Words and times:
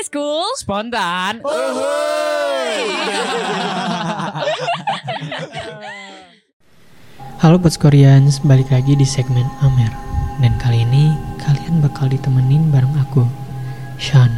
school. 0.00 0.48
Spontan. 0.56 1.44
Halo 7.40 7.56
buat 7.56 7.76
Koreans, 7.80 8.40
balik 8.44 8.68
lagi 8.72 8.96
di 8.96 9.04
segmen 9.04 9.48
Amer. 9.64 9.92
Dan 10.40 10.56
kali 10.60 10.84
ini 10.84 11.12
kalian 11.40 11.84
bakal 11.84 12.08
ditemenin 12.08 12.72
bareng 12.72 12.96
aku, 13.00 13.24
Sean. 14.00 14.32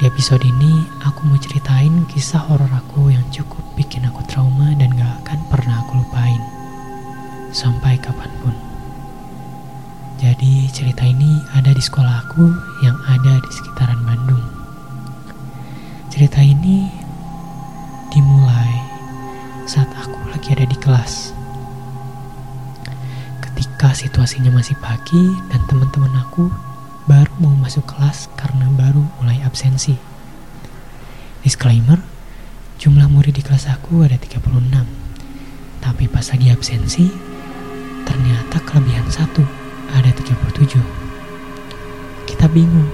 Di 0.00 0.08
episode 0.08 0.44
ini 0.44 0.84
aku 1.04 1.26
mau 1.26 1.36
ceritain 1.36 2.06
kisah 2.08 2.40
horor 2.44 2.70
aku 2.70 3.10
yang 3.12 3.24
cukup 3.34 3.64
bikin 3.76 4.06
aku 4.06 4.22
trauma 4.30 4.72
dan 4.78 4.94
gak 4.96 5.12
akan 5.24 5.40
pernah 5.52 5.82
aku 5.84 6.00
lupain. 6.00 6.40
Sampai 7.52 8.00
kapan 8.00 8.30
pun. 8.44 8.54
Jadi 10.18 10.66
cerita 10.74 11.06
ini 11.06 11.38
ada 11.54 11.70
di 11.70 11.78
sekolah 11.78 12.26
aku 12.26 12.50
yang 12.82 12.98
ada 13.06 13.38
di 13.38 13.50
sekitaran 13.54 14.02
Bandung. 14.02 14.37
Cerita 16.18 16.42
ini 16.42 16.82
dimulai 18.10 18.74
saat 19.70 19.86
aku 19.94 20.18
lagi 20.34 20.50
ada 20.50 20.66
di 20.66 20.74
kelas. 20.74 21.30
Ketika 23.38 23.94
situasinya 23.94 24.50
masih 24.50 24.74
pagi 24.82 25.30
dan 25.46 25.62
teman-teman 25.70 26.10
aku 26.18 26.50
baru 27.06 27.30
mau 27.38 27.54
masuk 27.62 27.86
kelas 27.86 28.26
karena 28.34 28.66
baru 28.74 29.06
mulai 29.22 29.38
absensi. 29.46 29.94
Disclaimer, 31.46 32.02
jumlah 32.82 33.06
murid 33.06 33.38
di 33.38 33.42
kelas 33.46 33.70
aku 33.70 34.02
ada 34.02 34.18
36. 34.18 34.42
Tapi 35.78 36.04
pas 36.10 36.26
lagi 36.34 36.50
absensi, 36.50 37.06
ternyata 38.02 38.58
kelebihan 38.66 39.06
satu, 39.06 39.46
ada 39.94 40.10
37. 40.10 40.82
Kita 42.26 42.50
bingung, 42.50 42.90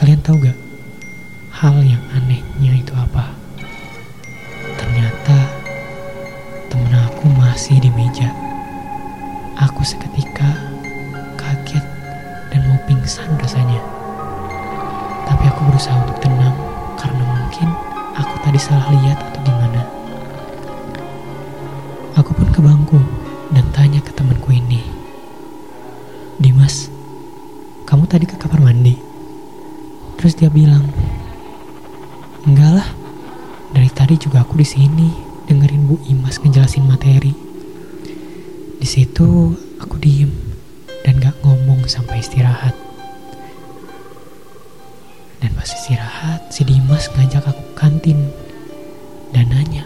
kalian 0.00 0.24
tahu 0.24 0.40
gak 0.40 0.56
hal 1.52 1.84
yang 1.84 2.00
anehnya 2.16 2.80
itu 2.80 2.96
apa? 2.96 3.28
Ternyata 4.80 5.36
temen 6.72 6.96
aku 6.96 7.28
masih 7.36 7.76
di 7.76 7.92
meja. 7.92 8.32
Aku 9.60 9.84
seketika 9.84 10.73
pingsan 13.04 13.36
rasanya. 13.36 13.84
Tapi 15.28 15.44
aku 15.52 15.68
berusaha 15.68 15.92
untuk 16.08 16.24
tenang 16.24 16.56
karena 16.96 17.20
mungkin 17.20 17.68
aku 18.16 18.32
tadi 18.40 18.56
salah 18.56 18.88
lihat 18.96 19.20
atau 19.20 19.44
gimana. 19.44 19.84
Aku 22.16 22.32
pun 22.32 22.48
ke 22.48 22.64
bangku 22.64 22.96
dan 23.52 23.68
tanya 23.76 24.00
ke 24.00 24.08
temanku 24.16 24.56
ini. 24.56 24.80
Dimas, 26.40 26.88
kamu 27.84 28.08
tadi 28.08 28.24
ke 28.24 28.40
kamar 28.40 28.72
mandi? 28.72 28.96
Terus 30.16 30.40
dia 30.40 30.48
bilang, 30.48 30.88
enggak 32.48 32.72
lah, 32.72 32.88
dari 33.76 33.92
tadi 33.92 34.16
juga 34.16 34.48
aku 34.48 34.56
di 34.56 34.64
sini 34.64 35.12
dengerin 35.44 35.84
Bu 35.84 36.00
Imas 36.08 36.40
ngejelasin 36.40 36.88
materi. 36.88 37.36
Di 38.80 38.88
situ 38.88 39.52
aku 39.76 40.00
diem 40.00 40.32
dan 41.04 41.20
gak 41.20 41.36
ngomong 41.44 41.84
sampai 41.84 42.24
istirahat. 42.24 42.83
Dan 45.44 45.52
pas 45.60 45.68
istirahat, 45.68 46.48
si 46.48 46.64
Dimas 46.64 47.12
ngajak 47.12 47.44
aku 47.44 47.60
ke 47.60 47.74
kantin 47.76 48.32
dan 49.36 49.44
nanya, 49.52 49.84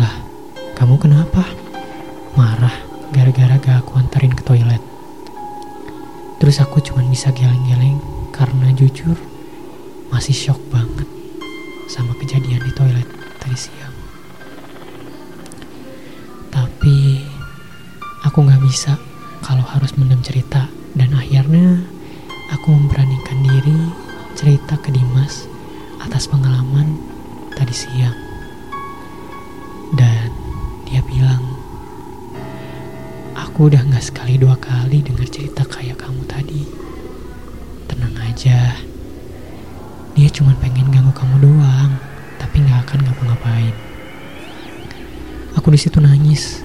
lah 0.00 0.16
kamu 0.72 0.96
kenapa? 0.96 1.44
Marah 2.32 2.72
gara-gara 3.12 3.60
gak 3.60 3.84
aku 3.84 4.00
anterin 4.00 4.32
ke 4.32 4.40
toilet. 4.40 4.80
Terus 6.40 6.56
aku 6.56 6.80
cuma 6.80 7.04
bisa 7.04 7.36
geleng-geleng 7.36 8.00
karena 8.32 8.72
jujur 8.72 9.12
masih 10.08 10.32
shock 10.32 10.60
banget 10.72 11.04
sama 11.92 12.16
kejadian 12.16 12.64
di 12.64 12.72
toilet 12.72 13.04
tadi 13.44 13.60
siang. 13.60 13.92
Tapi 16.48 17.28
aku 18.24 18.40
gak 18.40 18.64
bisa 18.64 18.96
kalau 19.44 19.68
harus 19.68 19.92
mendem 20.00 20.24
cerita 20.24 20.64
dan 20.96 21.12
akhirnya 21.12 21.84
aku 22.56 22.72
memberanikan 22.72 23.44
diri 23.44 24.03
cerita 24.44 24.76
ke 24.76 24.92
Dimas 24.92 25.48
atas 26.04 26.28
pengalaman 26.28 27.00
tadi 27.56 27.72
siang. 27.72 28.12
Dan 29.96 30.28
dia 30.84 31.00
bilang, 31.00 31.40
aku 33.32 33.72
udah 33.72 33.80
gak 33.88 34.04
sekali 34.04 34.36
dua 34.36 34.60
kali 34.60 35.00
dengar 35.00 35.24
cerita 35.32 35.64
kayak 35.64 35.96
kamu 35.96 36.28
tadi. 36.28 36.60
Tenang 37.88 38.12
aja, 38.20 38.76
dia 40.12 40.28
cuma 40.28 40.52
pengen 40.60 40.92
ganggu 40.92 41.16
kamu 41.16 41.40
doang, 41.40 41.96
tapi 42.36 42.60
gak 42.68 42.84
akan 42.84 43.00
ngapa-ngapain. 43.00 43.72
Aku 45.56 45.72
di 45.72 45.80
situ 45.80 46.04
nangis, 46.04 46.60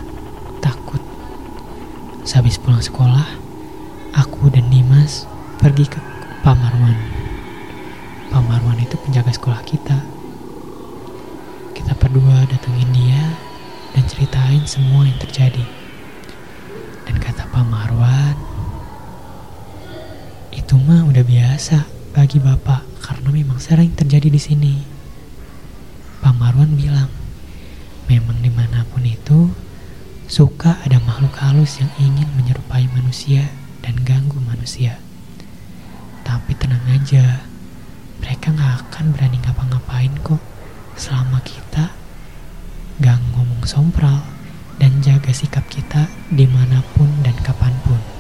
takut. 0.59 0.99
Sehabis 2.27 2.59
pulang 2.59 2.83
sekolah, 2.83 3.39
aku 4.19 4.51
dan 4.51 4.67
Dimas 4.67 5.23
pergi 5.63 5.87
ke 5.87 6.03
Pak 6.43 7.18
Pak 8.29 8.45
Marwan 8.45 8.77
itu 8.77 8.93
penjaga 9.01 9.33
sekolah 9.33 9.65
kita. 9.65 9.97
Kita 11.73 11.97
berdua 11.97 12.45
datengin 12.45 12.93
dia 12.93 13.33
dan 13.97 14.05
ceritain 14.05 14.61
semua 14.69 15.09
yang 15.09 15.17
terjadi. 15.17 15.65
Dan 17.09 17.17
kata 17.17 17.49
Pak 17.49 17.65
Marwan, 17.65 18.37
itu 20.53 20.77
mah 20.77 21.09
udah 21.09 21.25
biasa 21.25 21.89
bagi 22.13 22.37
bapak 22.37 22.85
karena 23.01 23.33
memang 23.33 23.57
sering 23.57 23.97
terjadi 23.97 24.29
di 24.29 24.37
sini. 24.37 24.75
Pak 26.21 26.37
Marwan 26.37 26.77
bilang, 26.77 27.09
memang 28.05 28.37
di 28.45 28.53
mana 28.53 28.85
pun 28.93 29.01
itu 29.09 29.49
suka 30.29 30.77
ada 30.85 31.01
makhluk 31.01 31.33
halus 31.41 31.81
yang 31.81 31.89
ingin 31.97 32.29
menyerupai 32.37 32.85
manusia 32.93 33.49
dan 33.81 33.97
ganggu 34.05 34.37
manusia. 34.45 35.01
Tapi 36.21 36.53
tenang 36.53 36.85
aja, 36.93 37.48
mereka 38.49 38.65
gak 38.65 38.81
akan 38.89 39.05
berani 39.13 39.37
ngapa-ngapain 39.45 40.13
kok 40.25 40.41
selama 40.97 41.37
kita 41.45 41.93
gak 42.97 43.21
ngomong 43.37 43.61
sompral 43.61 44.25
dan 44.81 44.89
jaga 45.05 45.29
sikap 45.29 45.61
kita 45.69 46.09
di 46.33 46.49
mana 46.49 46.81
pun 46.97 47.13
dan 47.21 47.37
kapan 47.45 47.77
pun. 47.85 48.18